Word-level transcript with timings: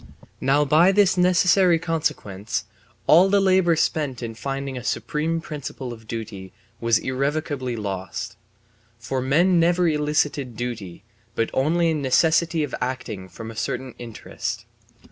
Now 0.39 0.65
by 0.65 0.91
this 0.91 1.15
necessary 1.15 1.77
consequence 1.77 2.65
all 3.05 3.29
the 3.29 3.39
labour 3.39 3.75
spent 3.75 4.23
in 4.23 4.33
finding 4.33 4.75
a 4.75 4.83
supreme 4.83 5.39
principle 5.41 5.93
of 5.93 6.07
duty 6.07 6.53
was 6.79 6.97
irrevocably 6.97 7.75
lost. 7.75 8.35
For 8.97 9.21
men 9.21 9.59
never 9.59 9.87
elicited 9.87 10.57
duty, 10.57 11.03
but 11.35 11.51
only 11.53 11.91
a 11.91 11.93
necessity 11.93 12.63
of 12.63 12.73
acting 12.81 13.29
from 13.29 13.51
a 13.51 13.55
certain 13.55 13.93
interest. 13.99 14.65